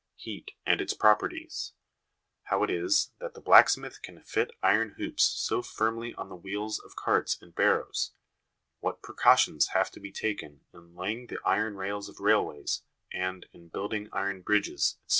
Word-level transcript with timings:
Heat 0.15 0.53
and 0.65 0.81
its 0.81 0.95
properties; 0.95 1.73
how 2.45 2.63
it 2.63 2.71
is 2.71 3.11
that 3.19 3.35
the 3.35 3.39
blacksmith 3.39 4.01
can 4.01 4.19
fit 4.23 4.49
iron 4.63 4.95
hoops 4.97 5.21
so 5.21 5.61
firmly 5.61 6.15
on 6.15 6.27
the 6.27 6.35
wheels 6.35 6.79
of 6.79 6.95
carts 6.95 7.37
and 7.39 7.53
barrows; 7.53 8.11
what 8.79 9.03
precautions 9.03 9.67
have 9.77 9.91
to 9.91 9.99
be 9.99 10.11
taken 10.11 10.65
in 10.73 10.95
laying 10.95 11.27
the 11.27 11.37
iron 11.45 11.75
rails 11.75 12.09
of 12.09 12.19
railways 12.19 12.81
and 13.13 13.45
in 13.53 13.67
building 13.67 14.09
iron 14.11 14.41
bridges, 14.41 14.97
etc. 15.05 15.09